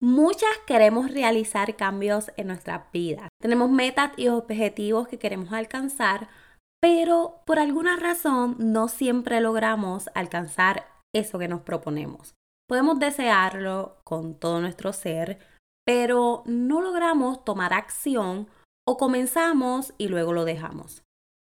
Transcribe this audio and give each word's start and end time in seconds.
Muchas 0.00 0.56
queremos 0.64 1.10
realizar 1.10 1.74
cambios 1.74 2.30
en 2.36 2.46
nuestras 2.46 2.90
vidas. 2.92 3.28
Tenemos 3.40 3.68
metas 3.68 4.12
y 4.16 4.28
objetivos 4.28 5.08
que 5.08 5.18
queremos 5.18 5.52
alcanzar, 5.52 6.28
pero 6.80 7.42
por 7.44 7.58
alguna 7.58 7.96
razón 7.96 8.54
no 8.60 8.86
siempre 8.86 9.40
logramos 9.40 10.08
alcanzar 10.14 10.86
eso 11.12 11.40
que 11.40 11.48
nos 11.48 11.62
proponemos. 11.62 12.34
Podemos 12.68 13.00
desearlo 13.00 13.96
con 14.04 14.34
todo 14.34 14.60
nuestro 14.60 14.92
ser, 14.92 15.40
pero 15.84 16.44
no 16.46 16.80
logramos 16.80 17.44
tomar 17.44 17.72
acción 17.72 18.46
o 18.86 18.98
comenzamos 18.98 19.94
y 19.98 20.06
luego 20.06 20.32
lo 20.32 20.44
dejamos. 20.44 21.02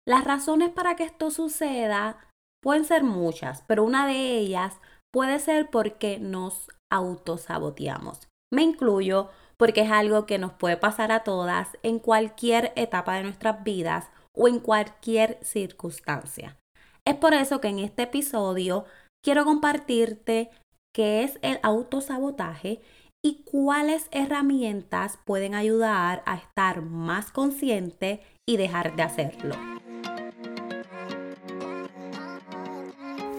Las 0.07 0.25
razones 0.25 0.69
para 0.69 0.95
que 0.95 1.05
esto 1.05 1.31
suceda 1.31 2.19
pueden 2.63 2.85
ser 2.85 3.03
muchas, 3.03 3.65
pero 3.67 3.83
una 3.83 4.07
de 4.07 4.37
ellas 4.37 4.79
puede 5.11 5.39
ser 5.39 5.71
porque 5.71 6.19
nos 6.19 6.69
autosaboteamos. 6.91 8.29
Me 8.53 8.63
incluyo 8.63 9.31
porque 9.57 9.81
es 9.81 9.91
algo 9.91 10.27
que 10.27 10.39
nos 10.39 10.53
puede 10.53 10.77
pasar 10.77 11.11
a 11.11 11.25
todas 11.25 11.69
en 11.83 11.99
cualquier 11.99 12.73
etapa 12.77 13.15
de 13.15 13.23
nuestras 13.23 13.65
vidas 13.65 14.11
o 14.35 14.47
en 14.47 14.61
cualquier 14.61 15.39
circunstancia. 15.43 16.59
Es 17.07 17.17
por 17.17 17.33
eso 17.33 17.61
que 17.61 17.69
en 17.69 17.79
este 17.79 18.03
episodio 18.03 18.85
quiero 19.25 19.45
compartirte 19.45 20.51
qué 20.95 21.25
es 21.25 21.39
el 21.41 21.61
autosabotaje 21.63 22.83
y 23.25 23.43
cuáles 23.45 24.09
herramientas 24.11 25.19
pueden 25.25 25.55
ayudar 25.55 26.23
a 26.27 26.37
estar 26.37 26.83
más 26.83 27.31
consciente 27.31 28.21
y 28.47 28.59
dejar 28.59 28.97
de 28.97 29.03
hacerlo. 29.03 29.55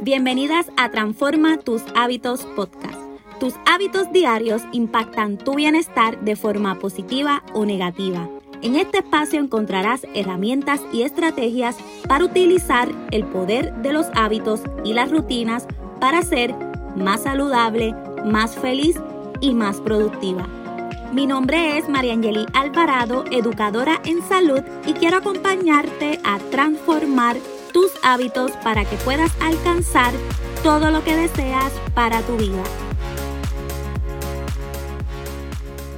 Bienvenidas 0.02 0.68
a 0.76 0.90
Transforma 0.90 1.60
tus 1.60 1.84
hábitos 1.96 2.46
podcast 2.56 3.03
tus 3.44 3.56
hábitos 3.66 4.10
diarios 4.14 4.62
impactan 4.72 5.38
tu 5.38 5.56
bienestar 5.56 6.18
de 6.22 6.38
forma 6.38 6.80
positiva 6.80 7.44
o 7.52 7.66
negativa. 7.66 8.30
En 8.62 8.78
este 8.78 9.00
espacio 9.00 9.42
encontrarás 9.42 10.08
herramientas 10.14 10.80
y 10.94 11.02
estrategias 11.02 11.76
para 12.08 12.24
utilizar 12.24 12.88
el 13.12 13.26
poder 13.26 13.74
de 13.82 13.92
los 13.92 14.06
hábitos 14.16 14.62
y 14.86 14.94
las 14.94 15.12
rutinas 15.12 15.68
para 16.00 16.22
ser 16.22 16.56
más 16.96 17.24
saludable, 17.24 17.94
más 18.24 18.56
feliz 18.56 18.96
y 19.42 19.54
más 19.54 19.82
productiva. 19.82 20.48
Mi 21.12 21.28
nombre 21.28 21.78
es 21.78 21.90
Mariangeli 21.90 22.46
Alvarado, 22.54 23.26
educadora 23.30 24.00
en 24.06 24.22
salud 24.22 24.62
y 24.86 24.94
quiero 24.94 25.18
acompañarte 25.18 26.22
a 26.24 26.40
transformar 26.50 27.36
tus 27.74 27.92
hábitos 28.04 28.52
para 28.64 28.86
que 28.86 28.96
puedas 29.04 29.34
alcanzar 29.42 30.14
todo 30.64 30.92
lo 30.92 31.04
que 31.04 31.18
deseas 31.18 31.74
para 31.94 32.22
tu 32.22 32.38
vida. 32.38 32.64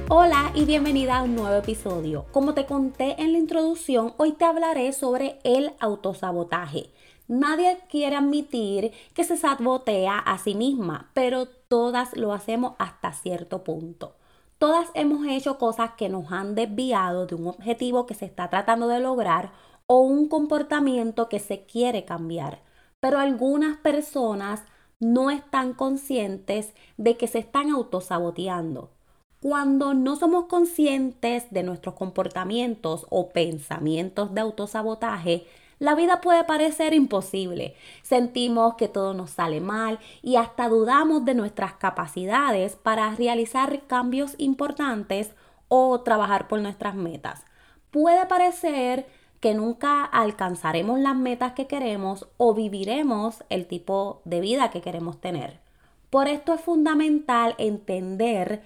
Hola 0.08 0.52
y 0.54 0.64
bienvenida 0.64 1.18
a 1.18 1.22
un 1.24 1.34
nuevo 1.34 1.56
episodio. 1.56 2.26
Como 2.30 2.54
te 2.54 2.64
conté 2.64 3.20
en 3.20 3.32
la 3.32 3.38
introducción, 3.38 4.14
hoy 4.18 4.30
te 4.30 4.44
hablaré 4.44 4.92
sobre 4.92 5.40
el 5.42 5.72
autosabotaje. 5.80 6.90
Nadie 7.26 7.78
quiere 7.90 8.14
admitir 8.14 8.92
que 9.14 9.24
se 9.24 9.36
sabotea 9.36 10.16
a 10.16 10.38
sí 10.38 10.54
misma, 10.54 11.10
pero 11.12 11.46
todas 11.48 12.16
lo 12.16 12.32
hacemos 12.32 12.74
hasta 12.78 13.12
cierto 13.14 13.64
punto. 13.64 14.14
Todas 14.58 14.86
hemos 14.94 15.26
hecho 15.26 15.58
cosas 15.58 15.90
que 15.98 16.08
nos 16.08 16.30
han 16.30 16.54
desviado 16.54 17.26
de 17.26 17.34
un 17.34 17.48
objetivo 17.48 18.06
que 18.06 18.14
se 18.14 18.26
está 18.26 18.48
tratando 18.48 18.86
de 18.86 19.00
lograr 19.00 19.50
o 19.88 20.02
un 20.02 20.28
comportamiento 20.28 21.28
que 21.28 21.40
se 21.40 21.64
quiere 21.66 22.04
cambiar. 22.04 22.62
Pero 23.00 23.18
algunas 23.18 23.76
personas 23.78 24.62
no 25.00 25.32
están 25.32 25.74
conscientes 25.74 26.74
de 26.96 27.16
que 27.16 27.26
se 27.26 27.40
están 27.40 27.70
autosaboteando 27.70 28.95
cuando 29.40 29.94
no 29.94 30.16
somos 30.16 30.46
conscientes 30.46 31.50
de 31.50 31.62
nuestros 31.62 31.94
comportamientos 31.94 33.06
o 33.10 33.30
pensamientos 33.30 34.34
de 34.34 34.40
autosabotaje, 34.40 35.46
la 35.78 35.94
vida 35.94 36.22
puede 36.22 36.42
parecer 36.44 36.94
imposible. 36.94 37.74
Sentimos 38.02 38.74
que 38.76 38.88
todo 38.88 39.12
nos 39.12 39.30
sale 39.30 39.60
mal 39.60 39.98
y 40.22 40.36
hasta 40.36 40.68
dudamos 40.68 41.24
de 41.26 41.34
nuestras 41.34 41.74
capacidades 41.74 42.76
para 42.76 43.14
realizar 43.14 43.82
cambios 43.86 44.34
importantes 44.38 45.32
o 45.68 46.00
trabajar 46.00 46.48
por 46.48 46.60
nuestras 46.60 46.94
metas. 46.94 47.44
Puede 47.90 48.24
parecer 48.26 49.06
que 49.40 49.52
nunca 49.52 50.02
alcanzaremos 50.04 50.98
las 50.98 51.14
metas 51.14 51.52
que 51.52 51.66
queremos 51.66 52.26
o 52.38 52.54
viviremos 52.54 53.44
el 53.50 53.66
tipo 53.66 54.22
de 54.24 54.40
vida 54.40 54.70
que 54.70 54.80
queremos 54.80 55.20
tener. 55.20 55.60
Por 56.08 56.26
esto 56.26 56.54
es 56.54 56.60
fundamental 56.62 57.54
entender 57.58 58.62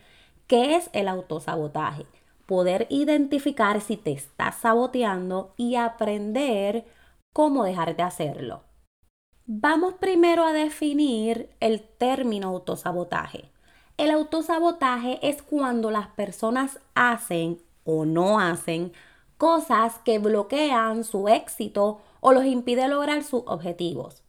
¿Qué 0.51 0.75
es 0.75 0.91
el 0.95 1.07
autosabotaje? 1.07 2.07
Poder 2.47 2.89
identificar 2.91 3.81
si 3.81 3.97
te 3.97 4.11
estás 4.11 4.57
saboteando 4.57 5.55
y 5.57 5.77
aprender 5.77 6.87
cómo 7.33 7.63
dejar 7.63 7.95
de 7.95 8.03
hacerlo. 8.03 8.65
Vamos 9.47 9.95
primero 10.01 10.45
a 10.45 10.53
definir 10.53 11.51
el 11.61 11.83
término 11.83 12.49
autosabotaje. 12.49 13.53
El 13.97 14.11
autosabotaje 14.11 15.21
es 15.23 15.41
cuando 15.41 15.93
las 15.93 16.09
personas 16.09 16.81
hacen 16.97 17.63
o 17.85 18.05
no 18.05 18.41
hacen 18.41 18.93
cosas 19.39 20.01
que 20.05 20.19
bloquean 20.19 21.05
su 21.05 21.29
éxito 21.29 22.01
o 22.19 22.33
los 22.33 22.45
impide 22.45 22.89
lograr 22.89 23.23
sus 23.23 23.45
objetivos. 23.47 24.25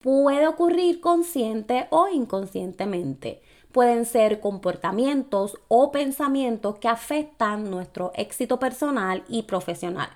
Puede 0.00 0.46
ocurrir 0.46 1.00
consciente 1.00 1.88
o 1.90 2.08
inconscientemente 2.08 3.42
pueden 3.72 4.06
ser 4.06 4.40
comportamientos 4.40 5.58
o 5.68 5.92
pensamientos 5.92 6.78
que 6.78 6.88
afectan 6.88 7.70
nuestro 7.70 8.12
éxito 8.14 8.58
personal 8.58 9.24
y 9.28 9.42
profesional, 9.42 10.08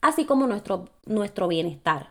así 0.00 0.24
como 0.24 0.46
nuestro, 0.46 0.88
nuestro 1.06 1.48
bienestar. 1.48 2.10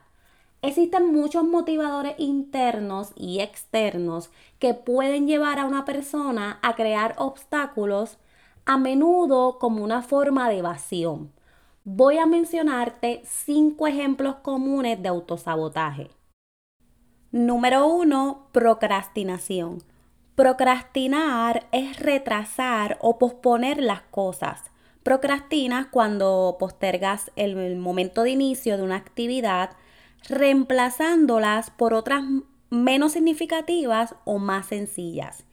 Existen 0.62 1.12
muchos 1.14 1.44
motivadores 1.44 2.16
internos 2.20 3.12
y 3.16 3.42
externos 3.42 4.30
que 4.60 4.74
pueden 4.74 5.28
llevar 5.28 5.60
a 5.60 5.66
una 5.66 5.84
persona 5.84 6.60
a 6.62 6.76
crear 6.76 7.16
obstáculos, 7.18 8.18
a 8.66 8.78
menudo 8.78 9.60
como 9.60 9.84
una 9.84 10.04
forma 10.04 10.48
de 10.48 10.60
evasión. 10.60 11.34
Voy 11.84 12.18
a 12.18 12.26
mencionarte 12.26 13.24
cinco 13.26 13.88
ejemplos 13.88 14.36
comunes 14.36 15.02
de 15.02 15.10
autosabotaje. 15.10 16.10
Número 17.34 17.88
1. 17.88 18.50
Procrastinación. 18.52 19.82
Procrastinar 20.36 21.66
es 21.72 22.00
retrasar 22.00 23.00
o 23.02 23.18
posponer 23.18 23.82
las 23.82 24.02
cosas. 24.02 24.62
Procrastinas 25.02 25.88
cuando 25.88 26.58
postergas 26.60 27.32
el 27.36 27.76
momento 27.76 28.22
de 28.22 28.30
inicio 28.30 28.78
de 28.78 28.84
una 28.84 28.98
actividad, 28.98 29.72
reemplazándolas 30.30 31.72
por 31.72 31.96
otras 31.96 32.24
menos 32.70 33.14
significativas 33.14 34.14
o 34.26 34.38
más 34.38 34.68
sencillas. 34.68 35.44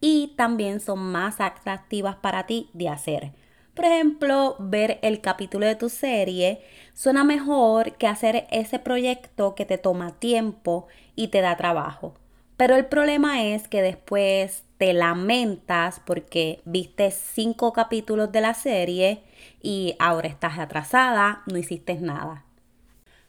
Y 0.00 0.34
también 0.36 0.78
son 0.78 1.00
más 1.00 1.40
atractivas 1.40 2.14
para 2.14 2.46
ti 2.46 2.70
de 2.74 2.90
hacer. 2.90 3.32
Por 3.74 3.86
ejemplo, 3.86 4.54
ver 4.60 5.00
el 5.02 5.20
capítulo 5.20 5.66
de 5.66 5.74
tu 5.74 5.88
serie 5.88 6.60
suena 6.92 7.24
mejor 7.24 7.96
que 7.96 8.06
hacer 8.06 8.46
ese 8.52 8.78
proyecto 8.78 9.56
que 9.56 9.64
te 9.64 9.78
toma 9.78 10.12
tiempo 10.12 10.86
y 11.16 11.28
te 11.28 11.40
da 11.40 11.56
trabajo. 11.56 12.14
Pero 12.56 12.76
el 12.76 12.86
problema 12.86 13.42
es 13.42 13.66
que 13.66 13.82
después 13.82 14.64
te 14.78 14.92
lamentas 14.92 16.00
porque 16.04 16.60
viste 16.64 17.10
cinco 17.10 17.72
capítulos 17.72 18.30
de 18.30 18.40
la 18.40 18.54
serie 18.54 19.24
y 19.60 19.96
ahora 19.98 20.28
estás 20.28 20.58
atrasada, 20.58 21.42
no 21.46 21.58
hiciste 21.58 21.94
nada. 21.96 22.44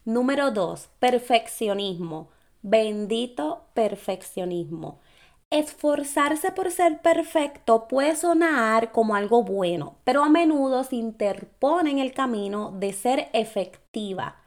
Número 0.06 0.52
2. 0.52 0.90
Perfeccionismo. 1.00 2.30
Bendito 2.62 3.66
perfeccionismo. 3.74 5.00
Esforzarse 5.50 6.52
por 6.52 6.70
ser 6.72 7.02
perfecto 7.02 7.88
puede 7.88 8.16
sonar 8.16 8.92
como 8.92 9.16
algo 9.16 9.44
bueno, 9.44 9.98
pero 10.04 10.24
a 10.24 10.30
menudo 10.30 10.84
se 10.84 10.98
interpone 10.98 11.92
en 11.92 12.00
el 12.00 12.14
camino 12.14 12.72
de 12.72 12.94
ser 12.94 13.30
efectiva. 13.34 14.38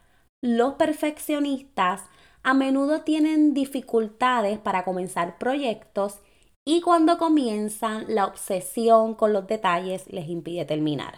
Los 0.41 0.75
perfeccionistas 0.75 2.03
a 2.43 2.55
menudo 2.55 3.03
tienen 3.03 3.55
dificultades 3.55 4.59
para 4.59 4.85
comenzar 4.85 5.39
proyectos 5.39 6.21
y 6.65 6.81
cuando 6.81 7.19
comienzan 7.19 8.05
la 8.09 8.27
obsesión 8.27 9.15
con 9.15 9.33
los 9.33 9.47
detalles 9.47 10.07
les 10.09 10.29
impide 10.29 10.65
terminar. 10.65 11.15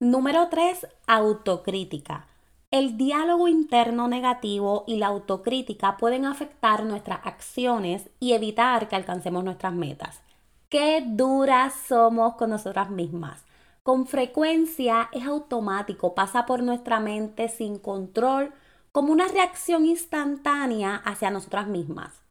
Número 0.00 0.48
3. 0.48 0.86
Autocrítica. 1.06 2.28
El 2.70 2.96
diálogo 2.96 3.48
interno 3.48 4.08
negativo 4.08 4.84
y 4.86 4.96
la 4.96 5.06
autocrítica 5.06 5.96
pueden 5.96 6.24
afectar 6.24 6.84
nuestras 6.84 7.20
acciones 7.24 8.10
y 8.18 8.32
evitar 8.32 8.88
que 8.88 8.96
alcancemos 8.96 9.44
nuestras 9.44 9.72
metas. 9.72 10.20
Qué 10.68 11.04
duras 11.06 11.74
somos 11.86 12.34
con 12.34 12.50
nosotras 12.50 12.90
mismas. 12.90 13.44
Con 13.84 14.06
frecuencia 14.06 15.08
es 15.12 15.24
automático, 15.24 16.14
pasa 16.14 16.46
por 16.46 16.62
nuestra 16.62 17.00
mente 17.00 17.48
sin 17.48 17.78
control 17.78 18.52
como 18.94 19.12
una 19.12 19.26
reacción 19.26 19.86
instantánea 19.86 20.94
hacia 20.94 21.28
nosotras 21.28 21.66
mismas. 21.66 22.22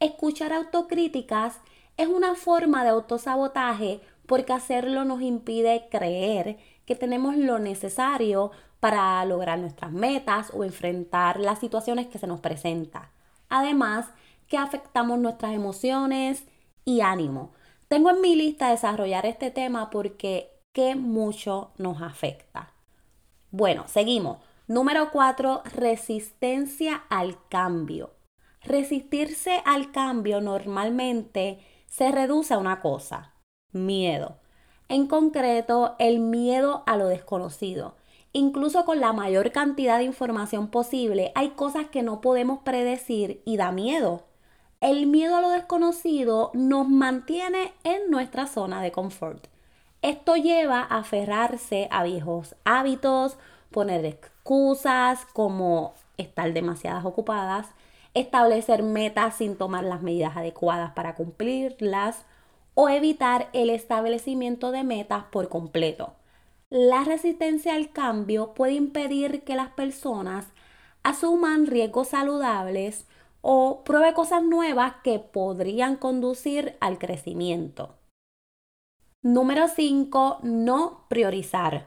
Escuchar 0.00 0.52
autocríticas 0.52 1.60
es 1.96 2.08
una 2.08 2.34
forma 2.34 2.82
de 2.82 2.90
autosabotaje 2.90 4.00
porque 4.26 4.52
hacerlo 4.52 5.04
nos 5.04 5.22
impide 5.22 5.86
creer 5.88 6.58
que 6.86 6.96
tenemos 6.96 7.36
lo 7.36 7.60
necesario 7.60 8.50
para 8.80 9.24
lograr 9.26 9.60
nuestras 9.60 9.92
metas 9.92 10.50
o 10.52 10.64
enfrentar 10.64 11.38
las 11.38 11.60
situaciones 11.60 12.08
que 12.08 12.18
se 12.18 12.26
nos 12.26 12.40
presentan. 12.40 13.08
Además, 13.48 14.06
que 14.48 14.58
afectamos 14.58 15.20
nuestras 15.20 15.52
emociones 15.52 16.42
y 16.84 17.00
ánimo. 17.00 17.52
Tengo 17.86 18.10
en 18.10 18.20
mi 18.20 18.34
lista 18.34 18.70
desarrollar 18.70 19.24
este 19.24 19.52
tema 19.52 19.88
porque 19.88 20.50
que 20.72 20.96
mucho 20.96 21.70
nos 21.78 22.02
afecta. 22.02 22.72
Bueno, 23.52 23.84
seguimos. 23.86 24.47
Número 24.68 25.10
4, 25.12 25.62
resistencia 25.76 27.04
al 27.08 27.38
cambio. 27.48 28.10
Resistirse 28.60 29.62
al 29.64 29.92
cambio 29.92 30.42
normalmente 30.42 31.60
se 31.86 32.12
reduce 32.12 32.52
a 32.52 32.58
una 32.58 32.80
cosa, 32.80 33.32
miedo. 33.72 34.36
En 34.90 35.06
concreto, 35.06 35.96
el 35.98 36.18
miedo 36.18 36.82
a 36.84 36.98
lo 36.98 37.06
desconocido. 37.06 37.94
Incluso 38.34 38.84
con 38.84 39.00
la 39.00 39.14
mayor 39.14 39.52
cantidad 39.52 39.96
de 39.96 40.04
información 40.04 40.68
posible, 40.68 41.32
hay 41.34 41.52
cosas 41.52 41.86
que 41.86 42.02
no 42.02 42.20
podemos 42.20 42.58
predecir 42.58 43.40
y 43.46 43.56
da 43.56 43.72
miedo. 43.72 44.26
El 44.82 45.06
miedo 45.06 45.36
a 45.36 45.40
lo 45.40 45.48
desconocido 45.48 46.50
nos 46.52 46.86
mantiene 46.90 47.72
en 47.84 48.10
nuestra 48.10 48.46
zona 48.46 48.82
de 48.82 48.92
confort. 48.92 49.46
Esto 50.02 50.36
lleva 50.36 50.80
a 50.80 50.98
aferrarse 50.98 51.88
a 51.90 52.02
viejos 52.02 52.54
hábitos, 52.66 53.38
poner 53.70 54.04
excusas 54.04 55.26
como 55.32 55.94
estar 56.16 56.52
demasiadas 56.52 57.04
ocupadas, 57.04 57.66
establecer 58.14 58.82
metas 58.82 59.36
sin 59.36 59.56
tomar 59.56 59.84
las 59.84 60.02
medidas 60.02 60.36
adecuadas 60.36 60.92
para 60.92 61.14
cumplirlas 61.14 62.24
o 62.74 62.88
evitar 62.88 63.48
el 63.52 63.70
establecimiento 63.70 64.70
de 64.70 64.84
metas 64.84 65.24
por 65.30 65.48
completo. 65.48 66.14
La 66.70 67.04
resistencia 67.04 67.74
al 67.74 67.90
cambio 67.90 68.54
puede 68.54 68.74
impedir 68.74 69.42
que 69.42 69.56
las 69.56 69.70
personas 69.70 70.46
asuman 71.02 71.66
riesgos 71.66 72.08
saludables 72.08 73.06
o 73.40 73.82
pruebe 73.84 74.12
cosas 74.14 74.42
nuevas 74.42 74.94
que 75.02 75.18
podrían 75.18 75.96
conducir 75.96 76.76
al 76.80 76.98
crecimiento. 76.98 77.94
Número 79.22 79.68
5. 79.68 80.40
No 80.42 81.04
priorizar. 81.08 81.86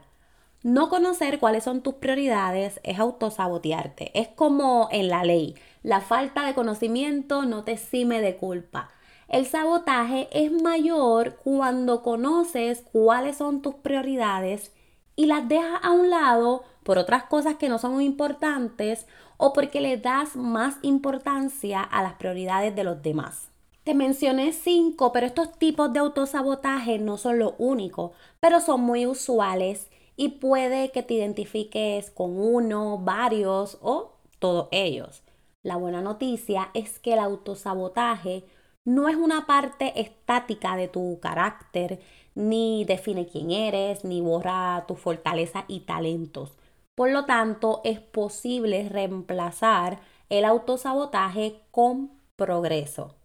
No 0.62 0.88
conocer 0.88 1.40
cuáles 1.40 1.64
son 1.64 1.82
tus 1.82 1.94
prioridades 1.94 2.78
es 2.84 3.00
autosabotearte. 3.00 4.16
Es 4.18 4.28
como 4.28 4.88
en 4.92 5.08
la 5.08 5.24
ley. 5.24 5.56
La 5.82 6.00
falta 6.00 6.46
de 6.46 6.54
conocimiento 6.54 7.44
no 7.44 7.64
te 7.64 7.72
exime 7.72 8.20
de 8.20 8.36
culpa. 8.36 8.90
El 9.26 9.46
sabotaje 9.46 10.28
es 10.30 10.52
mayor 10.52 11.36
cuando 11.42 12.02
conoces 12.02 12.84
cuáles 12.92 13.38
son 13.38 13.60
tus 13.60 13.74
prioridades 13.74 14.70
y 15.16 15.26
las 15.26 15.48
dejas 15.48 15.80
a 15.82 15.90
un 15.90 16.10
lado 16.10 16.62
por 16.84 16.96
otras 16.96 17.24
cosas 17.24 17.56
que 17.56 17.68
no 17.68 17.78
son 17.78 18.00
importantes 18.00 19.06
o 19.38 19.52
porque 19.52 19.80
le 19.80 19.96
das 19.96 20.36
más 20.36 20.76
importancia 20.82 21.82
a 21.82 22.04
las 22.04 22.12
prioridades 22.14 22.76
de 22.76 22.84
los 22.84 23.02
demás. 23.02 23.48
Te 23.82 23.94
mencioné 23.94 24.52
cinco, 24.52 25.10
pero 25.10 25.26
estos 25.26 25.58
tipos 25.58 25.92
de 25.92 25.98
autosabotaje 25.98 27.00
no 27.00 27.16
son 27.18 27.40
los 27.40 27.54
únicos, 27.58 28.12
pero 28.38 28.60
son 28.60 28.82
muy 28.82 29.06
usuales 29.06 29.88
y 30.22 30.28
puede 30.28 30.92
que 30.92 31.02
te 31.02 31.14
identifiques 31.14 32.12
con 32.12 32.38
uno, 32.38 32.98
varios 32.98 33.76
o 33.82 34.12
todos 34.38 34.68
ellos. 34.70 35.24
La 35.64 35.74
buena 35.74 36.00
noticia 36.00 36.70
es 36.74 37.00
que 37.00 37.14
el 37.14 37.18
autosabotaje 37.18 38.44
no 38.84 39.08
es 39.08 39.16
una 39.16 39.46
parte 39.46 40.00
estática 40.00 40.76
de 40.76 40.86
tu 40.86 41.18
carácter, 41.20 41.98
ni 42.36 42.84
define 42.84 43.26
quién 43.26 43.50
eres, 43.50 44.04
ni 44.04 44.20
borra 44.20 44.84
tus 44.86 45.00
fortalezas 45.00 45.64
y 45.66 45.80
talentos. 45.80 46.52
Por 46.94 47.10
lo 47.10 47.24
tanto, 47.24 47.80
es 47.82 47.98
posible 47.98 48.88
reemplazar 48.88 49.98
el 50.28 50.44
autosabotaje 50.44 51.62
con 51.72 52.12
progreso 52.36 53.16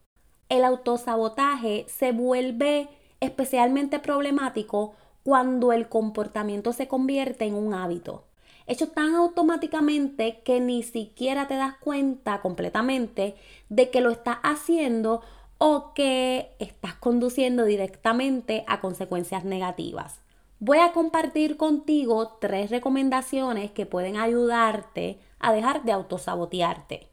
el 0.50 0.64
autosabotaje 0.64 1.86
se 1.88 2.12
vuelve 2.12 2.88
especialmente 3.20 4.00
problemático 4.00 4.94
cuando 5.28 5.74
el 5.74 5.90
comportamiento 5.90 6.72
se 6.72 6.88
convierte 6.88 7.44
en 7.44 7.54
un 7.54 7.74
hábito, 7.74 8.24
hecho 8.66 8.88
tan 8.88 9.14
automáticamente 9.14 10.40
que 10.46 10.62
ni 10.62 10.84
siquiera 10.84 11.50
te 11.50 11.56
das 11.56 11.76
cuenta 11.80 12.40
completamente 12.40 13.36
de 13.68 13.90
que 13.90 14.00
lo 14.00 14.10
estás 14.10 14.38
haciendo 14.42 15.20
o 15.58 15.92
que 15.94 16.56
estás 16.60 16.94
conduciendo 16.94 17.66
directamente 17.66 18.64
a 18.68 18.80
consecuencias 18.80 19.44
negativas. 19.44 20.22
Voy 20.62 20.78
a 20.78 20.94
compartir 20.94 21.58
contigo 21.58 22.38
tres 22.40 22.70
recomendaciones 22.70 23.72
que 23.72 23.86
pueden 23.86 24.16
ayudarte 24.16 25.20
a 25.40 25.52
dejar 25.52 25.84
de 25.84 25.92
autosabotearte. 25.92 27.10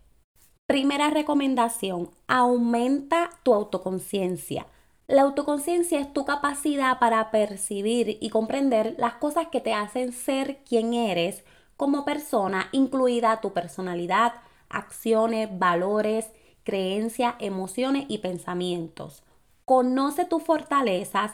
Primera 0.68 1.10
recomendación, 1.10 2.10
aumenta 2.28 3.30
tu 3.42 3.54
autoconciencia. 3.54 4.68
La 5.06 5.22
autoconciencia 5.22 6.00
es 6.00 6.10
tu 6.14 6.24
capacidad 6.24 6.98
para 6.98 7.30
percibir 7.30 8.16
y 8.22 8.30
comprender 8.30 8.94
las 8.96 9.14
cosas 9.14 9.48
que 9.48 9.60
te 9.60 9.74
hacen 9.74 10.12
ser 10.12 10.64
quien 10.64 10.94
eres 10.94 11.44
como 11.76 12.06
persona, 12.06 12.68
incluida 12.72 13.42
tu 13.42 13.52
personalidad, 13.52 14.32
acciones, 14.70 15.50
valores, 15.58 16.32
creencias, 16.62 17.34
emociones 17.38 18.06
y 18.08 18.18
pensamientos. 18.18 19.22
Conoce 19.66 20.24
tus 20.24 20.42
fortalezas, 20.42 21.32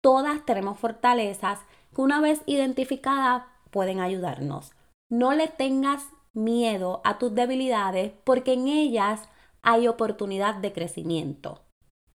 todas 0.00 0.46
tenemos 0.46 0.78
fortalezas 0.78 1.58
que 1.94 2.00
una 2.00 2.22
vez 2.22 2.40
identificadas 2.46 3.42
pueden 3.70 4.00
ayudarnos. 4.00 4.72
No 5.10 5.34
le 5.34 5.48
tengas 5.48 6.08
miedo 6.32 7.02
a 7.04 7.18
tus 7.18 7.34
debilidades 7.34 8.12
porque 8.24 8.54
en 8.54 8.68
ellas 8.68 9.28
hay 9.60 9.88
oportunidad 9.88 10.54
de 10.54 10.72
crecimiento. 10.72 11.60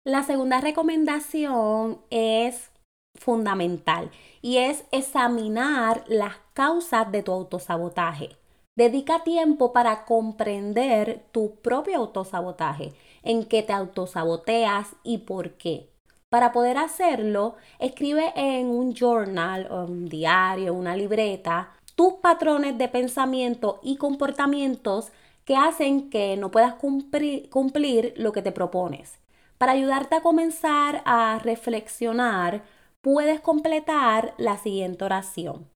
La 0.07 0.23
segunda 0.23 0.63
recomendación 0.63 1.99
es 2.09 2.71
fundamental 3.17 4.11
y 4.41 4.57
es 4.57 4.85
examinar 4.93 6.05
las 6.07 6.37
causas 6.55 7.13
de 7.13 7.23
tu 7.23 7.33
autosabotaje. 7.33 8.31
Dedica 8.79 9.25
tiempo 9.25 9.75
para 9.75 10.07
comprender 10.07 11.27
tu 11.33 11.57
propio 11.57 11.99
autosabotaje, 11.99 12.95
en 13.23 13.45
qué 13.45 13.63
te 13.63 13.75
autosaboteas 13.75 14.89
y 15.03 15.19
por 15.19 15.59
qué. 15.59 15.91
Para 16.31 16.53
poder 16.53 16.79
hacerlo, 16.79 17.57
escribe 17.79 18.33
en 18.37 18.69
un 18.69 18.95
journal, 18.95 19.71
un 19.71 20.09
diario, 20.09 20.73
una 20.73 20.97
libreta, 20.97 21.75
tus 21.95 22.15
patrones 22.15 22.79
de 22.79 22.89
pensamiento 22.89 23.81
y 23.83 23.97
comportamientos 23.97 25.13
que 25.45 25.57
hacen 25.57 26.09
que 26.09 26.39
no 26.39 26.51
puedas 26.51 26.77
cumplir, 26.77 27.51
cumplir 27.51 28.15
lo 28.17 28.33
que 28.33 28.41
te 28.41 28.53
propones. 28.53 29.20
Para 29.61 29.73
ayudarte 29.73 30.15
a 30.15 30.23
comenzar 30.23 31.03
a 31.05 31.39
reflexionar, 31.39 32.65
puedes 33.03 33.43
completar 33.43 34.33
la 34.39 34.57
siguiente 34.57 35.05
oración. 35.05 35.69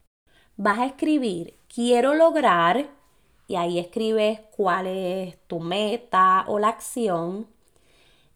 Vas 0.57 0.79
a 0.79 0.87
escribir, 0.87 1.59
quiero 1.69 2.15
lograr, 2.15 2.89
y 3.47 3.57
ahí 3.57 3.79
escribes 3.79 4.41
cuál 4.57 4.87
es 4.87 5.39
tu 5.49 5.61
meta 5.61 6.47
o 6.49 6.59
la 6.59 6.69
acción. 6.69 7.47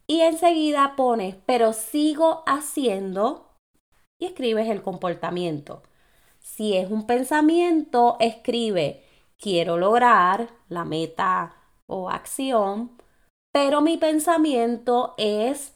Y 0.05 0.21
enseguida 0.21 0.93
pones, 0.95 1.35
pero 1.47 1.73
sigo 1.73 2.43
haciendo, 2.45 3.47
y 4.19 4.27
escribes 4.27 4.69
el 4.69 4.83
comportamiento. 4.83 5.81
Si 6.37 6.77
es 6.77 6.91
un 6.91 7.07
pensamiento, 7.07 8.17
escribe, 8.19 9.03
quiero 9.39 9.79
lograr 9.79 10.51
la 10.67 10.85
meta 10.85 11.55
o 11.87 12.11
acción, 12.11 12.98
pero 13.51 13.81
mi 13.81 13.97
pensamiento 13.97 15.15
es 15.17 15.73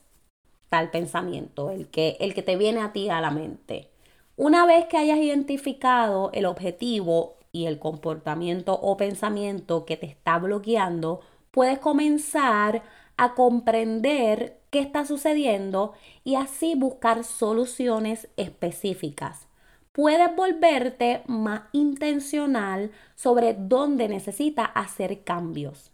tal 0.68 0.90
pensamiento, 0.90 1.70
el 1.70 1.88
que, 1.88 2.16
el 2.20 2.34
que 2.34 2.42
te 2.42 2.56
viene 2.56 2.80
a 2.80 2.92
ti 2.92 3.08
a 3.08 3.20
la 3.20 3.30
mente. 3.30 3.90
Una 4.36 4.66
vez 4.66 4.86
que 4.86 4.96
hayas 4.96 5.18
identificado 5.18 6.30
el 6.32 6.46
objetivo 6.46 7.36
y 7.52 7.66
el 7.66 7.78
comportamiento 7.78 8.74
o 8.74 8.96
pensamiento 8.96 9.84
que 9.84 9.96
te 9.96 10.06
está 10.06 10.38
bloqueando, 10.38 11.20
puedes 11.50 11.78
comenzar 11.78 12.82
a 13.16 13.34
comprender 13.34 14.58
qué 14.70 14.80
está 14.80 15.04
sucediendo 15.04 15.92
y 16.24 16.34
así 16.34 16.74
buscar 16.74 17.22
soluciones 17.22 18.28
específicas 18.36 19.46
puedes 19.94 20.34
volverte 20.34 21.22
más 21.28 21.62
intencional 21.70 22.90
sobre 23.14 23.54
dónde 23.54 24.08
necesitas 24.08 24.70
hacer 24.74 25.22
cambios. 25.22 25.93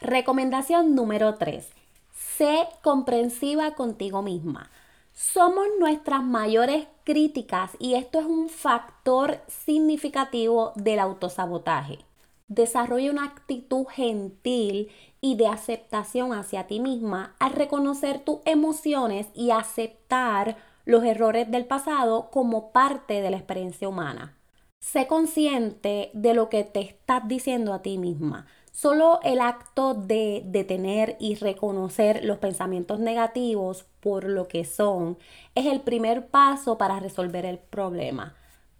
Recomendación 0.00 0.94
número 0.94 1.34
3. 1.34 1.68
Sé 2.14 2.68
comprensiva 2.84 3.74
contigo 3.74 4.22
misma. 4.22 4.70
Somos 5.12 5.66
nuestras 5.80 6.22
mayores 6.22 6.86
críticas 7.02 7.72
y 7.80 7.94
esto 7.94 8.20
es 8.20 8.26
un 8.26 8.48
factor 8.48 9.40
significativo 9.48 10.70
del 10.76 11.00
autosabotaje. 11.00 11.98
Desarrolla 12.46 13.10
una 13.10 13.24
actitud 13.24 13.86
gentil 13.86 14.92
y 15.20 15.34
de 15.34 15.48
aceptación 15.48 16.32
hacia 16.32 16.68
ti 16.68 16.78
misma 16.78 17.34
al 17.40 17.54
reconocer 17.54 18.20
tus 18.20 18.38
emociones 18.44 19.26
y 19.34 19.50
aceptar 19.50 20.58
los 20.84 21.02
errores 21.02 21.50
del 21.50 21.66
pasado 21.66 22.30
como 22.30 22.70
parte 22.70 23.20
de 23.20 23.30
la 23.30 23.36
experiencia 23.36 23.88
humana. 23.88 24.36
Sé 24.78 25.08
consciente 25.08 26.12
de 26.14 26.34
lo 26.34 26.48
que 26.48 26.62
te 26.62 26.80
estás 26.82 27.26
diciendo 27.26 27.74
a 27.74 27.82
ti 27.82 27.98
misma. 27.98 28.46
Solo 28.80 29.18
el 29.24 29.40
acto 29.40 29.92
de 29.94 30.42
detener 30.44 31.16
y 31.18 31.34
reconocer 31.34 32.24
los 32.24 32.38
pensamientos 32.38 33.00
negativos 33.00 33.86
por 33.98 34.22
lo 34.22 34.46
que 34.46 34.64
son 34.64 35.18
es 35.56 35.66
el 35.66 35.80
primer 35.80 36.28
paso 36.28 36.78
para 36.78 37.00
resolver 37.00 37.44
el 37.44 37.58
problema. 37.58 38.36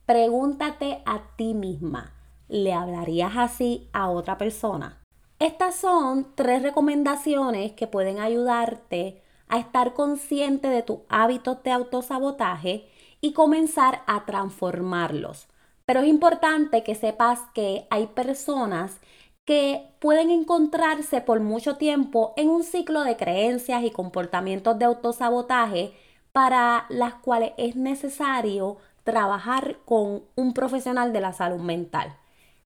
Pregúntate 0.06 1.02
a 1.04 1.22
ti 1.34 1.52
misma, 1.52 2.14
¿le 2.46 2.72
hablarías 2.74 3.32
así 3.36 3.88
a 3.92 4.08
otra 4.08 4.38
persona? 4.38 5.00
Estas 5.40 5.74
son 5.74 6.28
tres 6.36 6.62
recomendaciones 6.62 7.72
que 7.72 7.88
pueden 7.88 8.20
ayudarte 8.20 9.20
a 9.48 9.58
estar 9.58 9.94
consciente 9.94 10.68
de 10.68 10.84
tus 10.84 10.98
hábitos 11.08 11.64
de 11.64 11.72
autosabotaje 11.72 12.88
y 13.20 13.32
comenzar 13.32 14.02
a 14.06 14.24
transformarlos. 14.26 15.48
Pero 15.86 16.02
es 16.02 16.06
importante 16.06 16.84
que 16.84 16.94
sepas 16.94 17.40
que 17.52 17.88
hay 17.90 18.06
personas 18.06 19.00
que 19.48 19.88
pueden 19.98 20.28
encontrarse 20.28 21.22
por 21.22 21.40
mucho 21.40 21.76
tiempo 21.76 22.34
en 22.36 22.50
un 22.50 22.62
ciclo 22.62 23.02
de 23.02 23.16
creencias 23.16 23.82
y 23.82 23.90
comportamientos 23.90 24.78
de 24.78 24.84
autosabotaje 24.84 25.94
para 26.32 26.84
las 26.90 27.14
cuales 27.14 27.52
es 27.56 27.74
necesario 27.74 28.76
trabajar 29.04 29.78
con 29.86 30.22
un 30.34 30.52
profesional 30.52 31.14
de 31.14 31.22
la 31.22 31.32
salud 31.32 31.60
mental. 31.60 32.14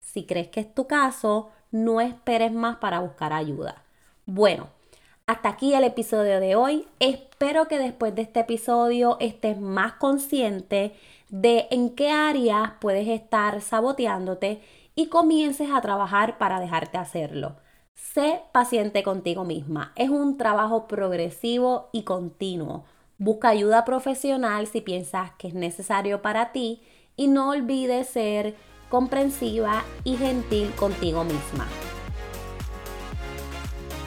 Si 0.00 0.26
crees 0.26 0.48
que 0.48 0.58
es 0.58 0.74
tu 0.74 0.88
caso, 0.88 1.50
no 1.70 2.00
esperes 2.00 2.50
más 2.50 2.78
para 2.78 2.98
buscar 2.98 3.32
ayuda. 3.32 3.84
Bueno, 4.26 4.66
hasta 5.28 5.50
aquí 5.50 5.74
el 5.74 5.84
episodio 5.84 6.40
de 6.40 6.56
hoy. 6.56 6.88
Espero 6.98 7.68
que 7.68 7.78
después 7.78 8.12
de 8.16 8.22
este 8.22 8.40
episodio 8.40 9.18
estés 9.20 9.56
más 9.56 9.92
consciente 9.92 10.96
de 11.28 11.68
en 11.70 11.90
qué 11.94 12.10
áreas 12.10 12.72
puedes 12.80 13.06
estar 13.06 13.60
saboteándote 13.60 14.60
y 14.94 15.06
comiences 15.06 15.70
a 15.70 15.80
trabajar 15.80 16.38
para 16.38 16.60
dejarte 16.60 16.98
hacerlo. 16.98 17.56
Sé 17.94 18.42
paciente 18.52 19.02
contigo 19.02 19.44
misma. 19.44 19.92
Es 19.96 20.10
un 20.10 20.36
trabajo 20.36 20.86
progresivo 20.86 21.88
y 21.92 22.02
continuo. 22.02 22.84
Busca 23.18 23.48
ayuda 23.48 23.84
profesional 23.84 24.66
si 24.66 24.80
piensas 24.80 25.32
que 25.38 25.48
es 25.48 25.54
necesario 25.54 26.22
para 26.22 26.52
ti 26.52 26.82
y 27.16 27.28
no 27.28 27.50
olvides 27.50 28.08
ser 28.08 28.54
comprensiva 28.88 29.84
y 30.04 30.16
gentil 30.16 30.70
contigo 30.74 31.24
misma. 31.24 31.66